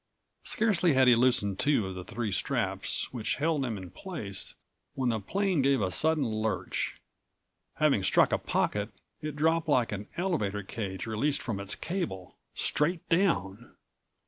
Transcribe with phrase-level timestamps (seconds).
[0.43, 4.55] Scarcely had he loosened two of the three straps which held him in place
[4.95, 6.99] when the plane gave a sudden lurch.
[7.75, 8.89] Having struck a pocket,
[9.21, 13.75] it dropped like an elevator cage released from its cable, straight down.